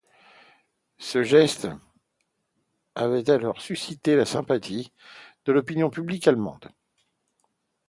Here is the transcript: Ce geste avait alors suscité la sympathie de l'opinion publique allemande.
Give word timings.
Ce 0.97 1.21
geste 1.21 1.67
avait 2.95 3.29
alors 3.29 3.61
suscité 3.61 4.15
la 4.15 4.25
sympathie 4.25 4.91
de 5.45 5.51
l'opinion 5.51 5.91
publique 5.91 6.27
allemande. 6.27 6.71